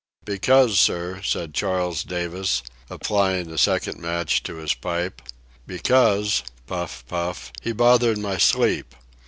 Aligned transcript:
"Because, 0.25 0.79
sir," 0.79 1.21
said 1.23 1.53
Charles 1.53 2.03
Davis, 2.03 2.63
applying 2.89 3.51
a 3.51 3.57
second 3.59 3.99
match 3.99 4.41
to 4.41 4.55
his 4.55 4.73
pipe, 4.73 5.21
"because"—puff, 5.67 7.03
puff—"he 7.07 7.71
bothered 7.71 8.17
my 8.17 8.39
sleep." 8.39 8.95